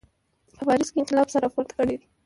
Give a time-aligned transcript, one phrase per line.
[0.55, 2.01] په پاریس کې انقلاب سر راپورته کړی و.